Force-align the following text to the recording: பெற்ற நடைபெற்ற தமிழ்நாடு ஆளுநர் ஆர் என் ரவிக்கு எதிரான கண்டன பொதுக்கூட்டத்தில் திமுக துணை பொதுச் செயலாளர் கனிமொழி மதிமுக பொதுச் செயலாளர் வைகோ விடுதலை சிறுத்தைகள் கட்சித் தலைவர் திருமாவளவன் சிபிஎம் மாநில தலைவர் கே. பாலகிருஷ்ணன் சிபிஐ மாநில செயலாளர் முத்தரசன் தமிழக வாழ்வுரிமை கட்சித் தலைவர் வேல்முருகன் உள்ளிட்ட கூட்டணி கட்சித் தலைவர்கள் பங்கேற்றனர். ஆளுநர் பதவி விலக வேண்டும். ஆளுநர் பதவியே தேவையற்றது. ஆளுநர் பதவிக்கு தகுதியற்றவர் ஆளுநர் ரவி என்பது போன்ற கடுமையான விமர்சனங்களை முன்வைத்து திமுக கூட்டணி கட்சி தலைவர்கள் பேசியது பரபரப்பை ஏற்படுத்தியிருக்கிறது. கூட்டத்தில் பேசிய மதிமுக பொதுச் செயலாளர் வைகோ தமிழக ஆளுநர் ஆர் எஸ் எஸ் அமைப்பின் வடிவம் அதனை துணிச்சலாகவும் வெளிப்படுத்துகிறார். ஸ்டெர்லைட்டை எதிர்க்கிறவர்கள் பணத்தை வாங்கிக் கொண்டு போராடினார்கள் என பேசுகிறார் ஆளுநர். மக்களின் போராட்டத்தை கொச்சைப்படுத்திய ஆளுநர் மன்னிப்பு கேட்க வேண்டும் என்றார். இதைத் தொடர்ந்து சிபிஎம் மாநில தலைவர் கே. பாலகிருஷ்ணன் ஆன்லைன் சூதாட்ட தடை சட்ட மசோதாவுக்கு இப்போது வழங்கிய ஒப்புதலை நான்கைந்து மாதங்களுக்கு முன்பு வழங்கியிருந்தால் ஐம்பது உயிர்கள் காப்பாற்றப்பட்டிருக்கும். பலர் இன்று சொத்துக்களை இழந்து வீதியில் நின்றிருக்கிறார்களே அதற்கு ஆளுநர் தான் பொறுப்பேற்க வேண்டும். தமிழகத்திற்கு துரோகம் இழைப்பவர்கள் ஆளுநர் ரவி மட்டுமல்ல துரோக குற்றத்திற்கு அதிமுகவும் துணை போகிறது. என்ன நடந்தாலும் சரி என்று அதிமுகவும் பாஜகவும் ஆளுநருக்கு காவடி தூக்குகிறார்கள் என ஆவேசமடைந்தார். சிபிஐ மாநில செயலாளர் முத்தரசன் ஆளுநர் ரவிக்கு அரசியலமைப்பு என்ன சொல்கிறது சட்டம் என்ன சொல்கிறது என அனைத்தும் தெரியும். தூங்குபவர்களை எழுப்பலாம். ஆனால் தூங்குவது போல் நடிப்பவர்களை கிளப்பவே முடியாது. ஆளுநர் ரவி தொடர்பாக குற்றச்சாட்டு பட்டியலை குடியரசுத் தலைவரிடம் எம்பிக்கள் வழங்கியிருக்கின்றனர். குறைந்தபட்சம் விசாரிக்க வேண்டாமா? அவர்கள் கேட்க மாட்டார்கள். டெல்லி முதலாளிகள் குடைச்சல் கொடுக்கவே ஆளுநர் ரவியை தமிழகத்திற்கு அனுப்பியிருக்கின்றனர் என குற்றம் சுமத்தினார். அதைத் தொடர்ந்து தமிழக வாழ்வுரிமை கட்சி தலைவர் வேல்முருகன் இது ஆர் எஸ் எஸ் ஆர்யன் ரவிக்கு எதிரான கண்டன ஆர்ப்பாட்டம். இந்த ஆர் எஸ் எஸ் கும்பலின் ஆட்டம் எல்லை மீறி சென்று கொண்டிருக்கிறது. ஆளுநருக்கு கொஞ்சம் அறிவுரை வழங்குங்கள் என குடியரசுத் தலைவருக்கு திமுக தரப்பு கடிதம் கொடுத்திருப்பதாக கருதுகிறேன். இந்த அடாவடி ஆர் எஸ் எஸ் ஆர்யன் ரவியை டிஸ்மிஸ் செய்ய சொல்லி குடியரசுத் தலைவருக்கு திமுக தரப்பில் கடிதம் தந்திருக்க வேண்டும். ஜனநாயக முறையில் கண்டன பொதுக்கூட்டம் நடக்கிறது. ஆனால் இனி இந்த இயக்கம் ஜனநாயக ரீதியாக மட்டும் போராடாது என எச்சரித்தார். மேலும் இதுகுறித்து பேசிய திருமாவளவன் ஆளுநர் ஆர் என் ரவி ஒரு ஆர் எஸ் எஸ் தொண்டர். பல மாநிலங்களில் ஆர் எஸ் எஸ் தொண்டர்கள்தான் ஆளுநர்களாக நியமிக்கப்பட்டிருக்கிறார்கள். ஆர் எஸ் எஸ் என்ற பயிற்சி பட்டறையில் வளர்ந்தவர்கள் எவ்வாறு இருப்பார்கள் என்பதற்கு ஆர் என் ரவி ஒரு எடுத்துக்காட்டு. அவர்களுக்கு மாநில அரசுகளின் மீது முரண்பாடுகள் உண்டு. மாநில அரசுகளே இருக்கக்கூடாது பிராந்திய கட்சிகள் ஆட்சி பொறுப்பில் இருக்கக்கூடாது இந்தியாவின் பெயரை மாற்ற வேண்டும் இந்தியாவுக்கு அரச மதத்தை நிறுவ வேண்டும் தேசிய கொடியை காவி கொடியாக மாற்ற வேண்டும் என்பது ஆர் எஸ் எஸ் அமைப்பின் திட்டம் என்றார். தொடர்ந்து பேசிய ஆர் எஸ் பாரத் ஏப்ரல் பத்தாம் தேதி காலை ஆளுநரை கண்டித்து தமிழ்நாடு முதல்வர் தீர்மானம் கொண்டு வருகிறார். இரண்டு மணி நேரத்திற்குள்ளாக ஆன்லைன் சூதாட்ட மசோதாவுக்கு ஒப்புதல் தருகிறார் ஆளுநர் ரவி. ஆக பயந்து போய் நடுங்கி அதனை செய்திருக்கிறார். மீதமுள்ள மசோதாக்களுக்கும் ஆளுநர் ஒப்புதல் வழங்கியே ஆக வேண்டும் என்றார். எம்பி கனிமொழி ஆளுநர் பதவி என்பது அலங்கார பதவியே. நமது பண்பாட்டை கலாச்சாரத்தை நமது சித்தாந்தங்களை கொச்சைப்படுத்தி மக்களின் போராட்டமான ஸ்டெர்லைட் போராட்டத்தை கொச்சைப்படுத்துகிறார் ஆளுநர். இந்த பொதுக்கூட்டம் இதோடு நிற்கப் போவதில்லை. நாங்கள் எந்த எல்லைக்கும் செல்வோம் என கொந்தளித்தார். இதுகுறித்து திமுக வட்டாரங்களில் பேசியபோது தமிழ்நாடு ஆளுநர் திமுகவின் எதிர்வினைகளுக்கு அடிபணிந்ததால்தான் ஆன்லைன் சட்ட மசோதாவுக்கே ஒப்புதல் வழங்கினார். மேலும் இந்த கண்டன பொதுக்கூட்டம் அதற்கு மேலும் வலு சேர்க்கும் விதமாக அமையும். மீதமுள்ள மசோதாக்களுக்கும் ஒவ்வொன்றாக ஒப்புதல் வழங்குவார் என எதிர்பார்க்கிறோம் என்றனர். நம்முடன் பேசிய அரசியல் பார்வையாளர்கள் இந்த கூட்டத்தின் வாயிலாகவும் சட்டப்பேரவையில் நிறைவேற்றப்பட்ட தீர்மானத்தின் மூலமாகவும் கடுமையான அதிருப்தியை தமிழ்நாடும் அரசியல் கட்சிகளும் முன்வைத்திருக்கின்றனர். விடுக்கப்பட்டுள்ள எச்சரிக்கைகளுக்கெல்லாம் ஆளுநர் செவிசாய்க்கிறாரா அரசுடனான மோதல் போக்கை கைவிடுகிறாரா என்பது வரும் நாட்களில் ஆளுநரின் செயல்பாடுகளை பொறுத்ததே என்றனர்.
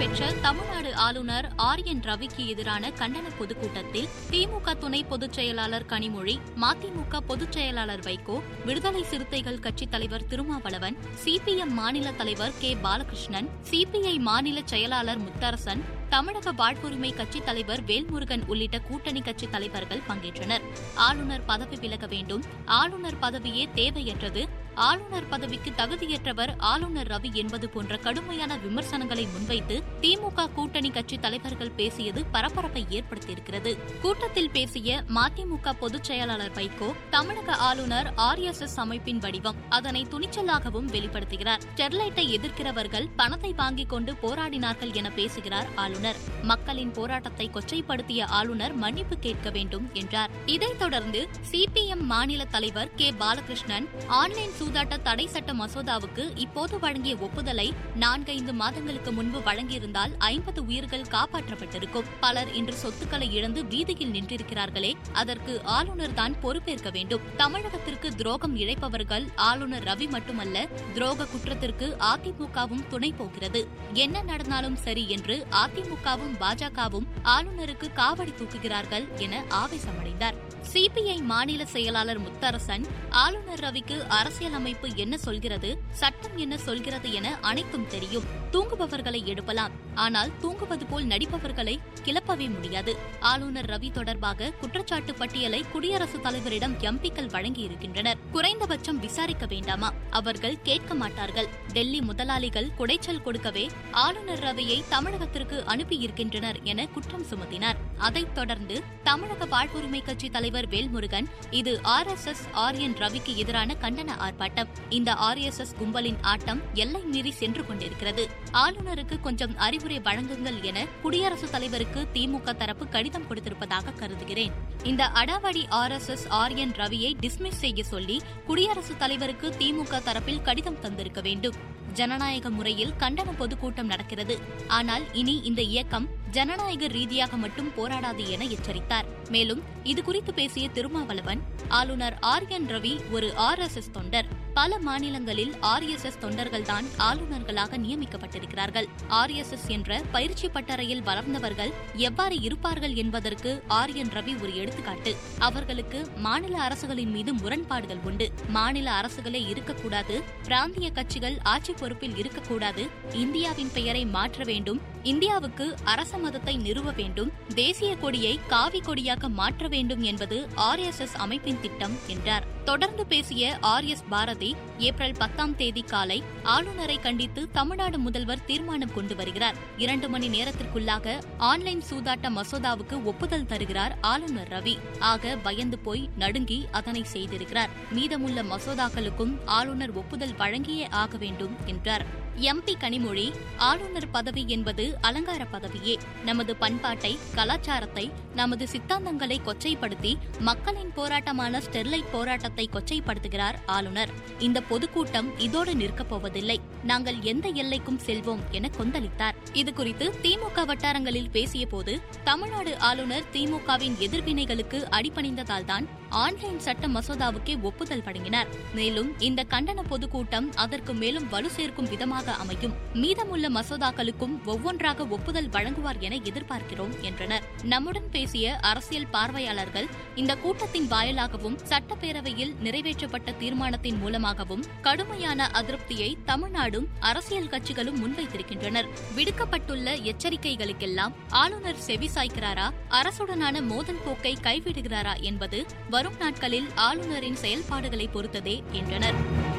பெற்ற 0.00 0.18
நடைபெற்ற 0.18 0.40
தமிழ்நாடு 0.40 0.94
ஆளுநர் 0.94 1.52
ஆர் 1.56 1.82
என் 1.82 2.00
ரவிக்கு 2.00 2.46
எதிரான 2.46 2.88
கண்டன 2.88 3.30
பொதுக்கூட்டத்தில் 3.38 4.08
திமுக 4.30 4.78
துணை 4.78 5.04
பொதுச் 5.04 5.32
செயலாளர் 5.32 5.86
கனிமொழி 5.88 6.38
மதிமுக 6.60 7.16
பொதுச் 7.26 7.52
செயலாளர் 7.52 8.00
வைகோ 8.00 8.40
விடுதலை 8.64 9.04
சிறுத்தைகள் 9.04 9.58
கட்சித் 9.58 9.90
தலைவர் 9.90 10.26
திருமாவளவன் 10.26 10.96
சிபிஎம் 11.24 11.68
மாநில 11.68 12.12
தலைவர் 12.12 12.52
கே. 12.58 12.76
பாலகிருஷ்ணன் 12.82 13.48
சிபிஐ 13.70 14.18
மாநில 14.18 14.60
செயலாளர் 14.64 15.18
முத்தரசன் 15.20 15.80
தமிழக 16.08 16.52
வாழ்வுரிமை 16.52 17.14
கட்சித் 17.14 17.44
தலைவர் 17.44 17.82
வேல்முருகன் 17.82 18.46
உள்ளிட்ட 18.46 18.78
கூட்டணி 18.78 19.20
கட்சித் 19.20 19.52
தலைவர்கள் 19.52 20.02
பங்கேற்றனர். 20.08 20.62
ஆளுநர் 20.94 21.44
பதவி 21.44 21.76
விலக 21.76 22.06
வேண்டும். 22.06 22.44
ஆளுநர் 22.64 23.18
பதவியே 23.20 23.68
தேவையற்றது. 23.74 24.48
ஆளுநர் 24.80 25.28
பதவிக்கு 25.28 25.70
தகுதியற்றவர் 25.70 26.54
ஆளுநர் 26.58 27.06
ரவி 27.06 27.32
என்பது 27.32 27.68
போன்ற 27.68 27.96
கடுமையான 27.96 28.56
விமர்சனங்களை 28.56 29.26
முன்வைத்து 29.26 29.82
திமுக 30.00 30.52
கூட்டணி 30.52 30.90
கட்சி 30.90 31.18
தலைவர்கள் 31.18 31.70
பேசியது 31.70 32.24
பரபரப்பை 32.24 32.86
ஏற்படுத்தியிருக்கிறது. 32.90 33.78
கூட்டத்தில் 34.00 34.50
பேசிய 34.50 35.04
மதிமுக 35.14 35.72
பொதுச் 35.72 36.04
செயலாளர் 36.04 36.52
வைகோ 36.52 36.94
தமிழக 37.10 37.54
ஆளுநர் 37.54 38.12
ஆர் 38.16 38.38
எஸ் 38.38 38.60
எஸ் 38.60 38.78
அமைப்பின் 38.78 39.18
வடிவம் 39.18 39.56
அதனை 39.68 40.06
துணிச்சலாகவும் 40.10 40.90
வெளிப்படுத்துகிறார். 40.90 41.60
ஸ்டெர்லைட்டை 41.76 42.38
எதிர்க்கிறவர்கள் 42.38 43.08
பணத்தை 43.16 43.52
வாங்கிக் 43.52 43.88
கொண்டு 43.88 44.12
போராடினார்கள் 44.12 44.92
என 44.92 45.10
பேசுகிறார் 45.10 45.68
ஆளுநர். 45.74 46.16
மக்களின் 46.42 46.90
போராட்டத்தை 46.90 47.50
கொச்சைப்படுத்திய 47.54 48.22
ஆளுநர் 48.22 48.72
மன்னிப்பு 48.72 49.18
கேட்க 49.18 49.50
வேண்டும் 49.50 49.90
என்றார். 49.92 50.30
இதைத் 50.46 50.78
தொடர்ந்து 50.78 51.28
சிபிஎம் 51.50 52.00
மாநில 52.00 52.44
தலைவர் 52.44 52.94
கே. 52.94 53.10
பாலகிருஷ்ணன் 53.10 53.88
ஆன்லைன் 54.06 54.68
சூதாட்ட 54.70 54.96
தடை 55.02 55.24
சட்ட 55.26 55.52
மசோதாவுக்கு 55.52 56.24
இப்போது 56.42 56.74
வழங்கிய 56.82 57.14
ஒப்புதலை 57.26 57.66
நான்கைந்து 58.02 58.52
மாதங்களுக்கு 58.60 59.10
முன்பு 59.12 59.38
வழங்கியிருந்தால் 59.38 60.12
ஐம்பது 60.18 60.60
உயிர்கள் 60.66 61.08
காப்பாற்றப்பட்டிருக்கும். 61.14 62.10
பலர் 62.20 62.50
இன்று 62.58 62.74
சொத்துக்களை 62.82 63.28
இழந்து 63.38 63.64
வீதியில் 63.72 64.12
நின்றிருக்கிறார்களே 64.16 64.92
அதற்கு 65.12 65.54
ஆளுநர் 65.78 66.14
தான் 66.14 66.36
பொறுப்பேற்க 66.40 66.90
வேண்டும். 66.90 67.24
தமிழகத்திற்கு 67.36 68.10
துரோகம் 68.20 68.54
இழைப்பவர்கள் 68.56 69.26
ஆளுநர் 69.48 69.82
ரவி 69.82 70.08
மட்டுமல்ல 70.10 70.66
துரோக 70.94 71.28
குற்றத்திற்கு 71.32 71.88
அதிமுகவும் 72.12 72.86
துணை 72.88 73.12
போகிறது. 73.22 73.62
என்ன 74.04 74.22
நடந்தாலும் 74.22 74.78
சரி 74.86 75.04
என்று 75.08 75.38
அதிமுகவும் 75.64 76.38
பாஜகவும் 76.44 77.10
ஆளுநருக்கு 77.36 77.88
காவடி 78.00 78.34
தூக்குகிறார்கள் 78.42 79.08
என 79.26 79.44
ஆவேசமடைந்தார். 79.62 80.49
சிபிஐ 80.72 81.22
மாநில 81.22 81.66
செயலாளர் 81.66 82.20
முத்தரசன் 82.20 82.84
ஆளுநர் 83.10 83.58
ரவிக்கு 83.58 84.06
அரசியலமைப்பு 84.08 84.88
என்ன 84.94 85.18
சொல்கிறது 85.18 85.78
சட்டம் 85.90 86.36
என்ன 86.36 86.58
சொல்கிறது 86.58 87.12
என 87.12 87.38
அனைத்தும் 87.40 87.86
தெரியும். 87.86 88.24
தூங்குபவர்களை 88.52 89.24
எழுப்பலாம். 89.24 89.79
ஆனால் 89.94 90.36
தூங்குவது 90.38 90.86
போல் 90.86 91.04
நடிப்பவர்களை 91.04 91.78
கிளப்பவே 92.04 92.50
முடியாது. 92.50 92.96
ஆளுநர் 93.20 93.66
ரவி 93.66 93.90
தொடர்பாக 93.90 94.50
குற்றச்சாட்டு 94.50 95.14
பட்டியலை 95.14 95.64
குடியரசுத் 95.72 96.26
தலைவரிடம் 96.26 96.74
எம்பிக்கள் 96.80 97.28
வழங்கியிருக்கின்றனர். 97.28 98.14
குறைந்தபட்சம் 98.32 98.98
விசாரிக்க 98.98 99.46
வேண்டாமா? 99.46 99.92
அவர்கள் 100.10 100.62
கேட்க 100.62 100.94
மாட்டார்கள். 100.94 101.48
டெல்லி 101.72 102.00
முதலாளிகள் 102.00 102.70
குடைச்சல் 102.78 103.22
கொடுக்கவே 103.22 103.68
ஆளுநர் 103.90 104.38
ரவியை 104.38 104.82
தமிழகத்திற்கு 104.90 105.62
அனுப்பியிருக்கின்றனர் 105.66 106.62
என 106.62 106.86
குற்றம் 106.86 107.22
சுமத்தினார். 107.22 107.74
அதைத் 107.98 108.34
தொடர்ந்து 108.34 108.82
தமிழக 109.02 109.46
வாழ்வுரிமை 109.46 110.02
கட்சி 110.02 110.30
தலைவர் 110.30 110.68
வேல்முருகன் 110.68 111.26
இது 111.50 111.80
ஆர் 111.82 112.06
எஸ் 112.06 112.26
எஸ் 112.26 112.48
ஆர்யன் 112.54 112.94
ரவிக்கு 112.94 113.34
எதிரான 113.34 113.74
கண்டன 113.80 114.08
ஆர்ப்பாட்டம். 114.18 114.68
இந்த 114.88 115.14
ஆர் 115.14 115.38
எஸ் 115.38 115.58
எஸ் 115.58 115.74
கும்பலின் 115.80 116.16
ஆட்டம் 116.20 116.60
எல்லை 116.74 117.00
மீறி 117.00 117.30
சென்று 117.30 117.66
கொண்டிருக்கிறது. 117.66 118.28
ஆளுநருக்கு 118.52 119.20
கொஞ்சம் 119.20 119.56
அறிவுரை 119.80 120.14
வழங்குங்கள் 120.14 120.62
என 120.62 120.86
குடியரசுத் 121.02 121.52
தலைவருக்கு 121.52 122.06
திமுக 122.14 122.56
தரப்பு 122.56 122.88
கடிதம் 122.88 123.22
கொடுத்திருப்பதாக 123.22 123.94
கருதுகிறேன். 123.98 124.52
இந்த 124.82 125.04
அடாவடி 125.04 125.64
ஆர் 125.68 125.92
எஸ் 125.92 126.08
எஸ் 126.08 126.28
ஆர்யன் 126.28 126.72
ரவியை 126.72 127.14
டிஸ்மிஸ் 127.22 127.60
செய்ய 127.62 127.84
சொல்லி 127.84 128.20
குடியரசுத் 128.46 128.98
தலைவருக்கு 128.98 129.54
திமுக 129.58 130.00
தரப்பில் 130.00 130.42
கடிதம் 130.42 130.80
தந்திருக்க 130.80 131.20
வேண்டும். 131.22 131.54
ஜனநாயக 131.92 132.50
முறையில் 132.50 132.92
கண்டன 132.98 133.36
பொதுக்கூட்டம் 133.38 133.86
நடக்கிறது. 133.86 134.38
ஆனால் 134.68 135.12
இனி 135.12 135.40
இந்த 135.42 135.62
இயக்கம் 135.62 136.08
ஜனநாயக 136.30 136.86
ரீதியாக 136.86 137.36
மட்டும் 137.36 137.72
போராடாது 137.76 138.26
என 138.26 138.44
எச்சரித்தார். 138.44 139.04
மேலும் 139.28 139.62
இதுகுறித்து 139.84 140.32
பேசிய 140.34 140.68
திருமாவளவன் 140.68 141.42
ஆளுநர் 141.68 142.18
ஆர் 142.20 142.48
என் 142.48 142.66
ரவி 142.66 143.10
ஒரு 143.10 143.36
ஆர் 143.36 143.58
எஸ் 143.58 143.76
எஸ் 143.76 143.90
தொண்டர். 143.90 144.39
பல 144.54 144.78
மாநிலங்களில் 144.78 145.54
ஆர் 145.60 145.82
எஸ் 145.82 146.04
எஸ் 146.04 146.18
தொண்டர்கள்தான் 146.20 146.86
ஆளுநர்களாக 146.98 147.78
நியமிக்கப்பட்டிருக்கிறார்கள். 147.78 148.88
ஆர் 149.08 149.30
எஸ் 149.30 149.50
எஸ் 149.50 149.66
என்ற 149.66 150.02
பயிற்சி 150.12 150.48
பட்டறையில் 150.48 151.02
வளர்ந்தவர்கள் 151.02 151.72
எவ்வாறு 151.94 152.40
இருப்பார்கள் 152.40 152.94
என்பதற்கு 152.94 153.62
ஆர் 153.68 153.92
என் 153.92 154.08
ரவி 154.08 154.42
ஒரு 154.42 154.56
எடுத்துக்காட்டு. 154.56 155.16
அவர்களுக்கு 155.38 156.08
மாநில 156.16 156.60
அரசுகளின் 156.60 157.10
மீது 157.10 157.34
முரண்பாடுகள் 157.34 157.98
உண்டு. 158.04 158.32
மாநில 158.48 158.90
அரசுகளே 158.90 159.48
இருக்கக்கூடாது 159.48 160.22
பிராந்திய 160.42 160.90
கட்சிகள் 160.90 161.38
ஆட்சி 161.42 161.72
பொறுப்பில் 161.72 162.16
இருக்கக்கூடாது 162.16 162.86
இந்தியாவின் 163.12 163.70
பெயரை 163.74 164.04
மாற்ற 164.04 164.44
வேண்டும் 164.44 164.80
இந்தியாவுக்கு 165.02 165.76
அரச 165.84 166.18
மதத்தை 166.18 166.56
நிறுவ 166.56 166.90
வேண்டும் 166.90 167.32
தேசிய 167.54 167.96
கொடியை 167.96 168.40
காவி 168.46 168.80
கொடியாக 168.80 169.28
மாற்ற 169.28 169.68
வேண்டும் 169.68 170.02
என்பது 170.02 170.48
ஆர் 170.54 170.78
எஸ் 170.78 170.98
எஸ் 170.98 171.16
அமைப்பின் 171.16 171.60
திட்டம் 171.60 171.98
என்றார். 172.06 172.46
தொடர்ந்து 172.64 173.06
பேசிய 173.06 173.58
ஆர் 173.60 173.84
எஸ் 173.84 174.04
பாரத் 174.10 174.38
ஏப்ரல் 174.78 175.14
பத்தாம் 175.18 175.56
தேதி 175.56 175.82
காலை 175.82 176.22
ஆளுநரை 176.42 176.98
கண்டித்து 176.98 177.50
தமிழ்நாடு 177.50 177.98
முதல்வர் 177.98 178.44
தீர்மானம் 178.44 178.94
கொண்டு 178.94 179.16
வருகிறார். 179.16 179.54
இரண்டு 179.76 180.08
மணி 180.08 180.28
நேரத்திற்குள்ளாக 180.28 181.20
ஆன்லைன் 181.38 181.82
சூதாட்ட 181.90 182.28
மசோதாவுக்கு 182.28 183.02
ஒப்புதல் 183.02 183.46
தருகிறார் 183.46 183.98
ஆளுநர் 184.00 184.48
ரவி. 184.48 184.78
ஆக 184.98 185.36
பயந்து 185.36 185.78
போய் 185.78 186.10
நடுங்கி 186.16 186.66
அதனை 186.70 187.04
செய்திருக்கிறார். 187.12 187.68
மீதமுள்ள 187.90 188.42
மசோதாக்களுக்கும் 188.42 189.38
ஆளுநர் 189.44 189.92
ஒப்புதல் 189.92 190.34
வழங்கியே 190.38 190.90
ஆக 190.90 191.16
வேண்டும் 191.16 191.56
என்றார். 191.66 192.19
எம்பி 192.38 192.74
கனிமொழி 192.80 193.32
ஆளுநர் 193.56 194.10
பதவி 194.10 194.44
என்பது 194.46 194.98
அலங்கார 195.00 195.46
பதவியே. 195.52 195.96
நமது 196.24 196.56
பண்பாட்டை 196.56 197.18
கலாச்சாரத்தை 197.34 198.12
நமது 198.34 198.68
சித்தாந்தங்களை 198.68 199.40
கொச்சைப்படுத்தி 199.44 200.14
மக்களின் 200.38 200.92
போராட்டமான 200.94 201.58
ஸ்டெர்லைட் 201.58 202.04
போராட்டத்தை 202.12 202.68
கொச்சைப்படுத்துகிறார் 202.72 203.54
ஆளுநர். 203.66 204.08
இந்த 204.38 204.60
பொதுக்கூட்டம் 204.60 205.38
இதோடு 205.38 205.74
நிற்கப் 205.74 206.08
போவதில்லை. 206.08 206.60
நாங்கள் 206.82 207.20
எந்த 207.20 207.48
எல்லைக்கும் 207.48 208.00
செல்வோம் 208.06 208.40
என 208.50 208.70
கொந்தளித்தார். 208.78 209.34
இதுகுறித்து 209.52 210.12
திமுக 210.22 210.64
வட்டாரங்களில் 210.64 211.30
பேசியபோது 211.32 212.00
தமிழ்நாடு 212.24 212.78
ஆளுநர் 212.78 213.24
திமுகவின் 213.32 213.96
எதிர்வினைகளுக்கு 214.00 214.84
அடிபணிந்ததால்தான் 214.90 215.86
ஆன்லைன் 216.08 216.58
சட்ட 216.58 216.88
மசோதாவுக்கே 216.88 217.60
ஒப்புதல் 217.60 218.02
வழங்கினார். 218.02 218.46
மேலும் 218.74 219.18
இந்த 219.18 219.44
கண்டன 219.50 219.80
பொதுக்கூட்டம் 219.88 220.54
அதற்கு 220.54 220.94
மேலும் 220.94 221.28
வலு 221.28 221.50
சேர்க்கும் 221.50 221.88
விதமாக 221.88 222.19
அமையும். 222.26 222.74
மீதமுள்ள 222.94 223.48
மசோதாக்களுக்கும் 223.48 224.44
ஒவ்வொன்றாக 224.44 225.06
ஒப்புதல் 225.06 225.48
வழங்குவார் 225.48 225.98
என 225.98 226.16
எதிர்பார்க்கிறோம் 226.16 227.00
என்றனர். 227.00 227.42
நம்முடன் 227.62 228.10
பேசிய 228.10 228.56
அரசியல் 228.56 229.06
பார்வையாளர்கள் 229.06 229.86
இந்த 230.14 230.36
கூட்டத்தின் 230.36 230.86
வாயிலாகவும் 230.86 231.58
சட்டப்பேரவையில் 231.68 232.54
நிறைவேற்றப்பட்ட 232.62 233.36
தீர்மானத்தின் 233.36 233.98
மூலமாகவும் 233.98 234.64
கடுமையான 234.80 235.50
அதிருப்தியை 235.52 236.16
தமிழ்நாடும் 236.26 236.86
அரசியல் 237.00 237.48
கட்சிகளும் 237.48 238.00
முன்வைத்திருக்கின்றனர். 238.00 238.88
விடுக்கப்பட்டுள்ள 239.16 240.12
எச்சரிக்கைகளுக்கெல்லாம் 240.12 241.12
ஆளுநர் 241.28 241.76
செவிசாய்க்கிறாரா 241.86 242.70
அரசுடனான 242.90 243.62
மோதல் 243.62 244.02
போக்கை 244.04 244.36
கைவிடுகிறாரா 244.42 245.20
என்பது 245.20 245.66
வரும் 245.90 246.16
நாட்களில் 246.18 246.68
ஆளுநரின் 246.74 247.36
செயல்பாடுகளை 247.36 248.08
பொறுத்ததே 248.14 248.62
என்றனர். 248.72 249.49